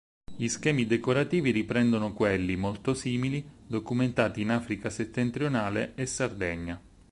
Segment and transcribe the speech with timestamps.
[0.35, 6.81] Gli schemi decorativi riprendono quelli, molto simili, documentati in Africa settentrionale e Sardegna.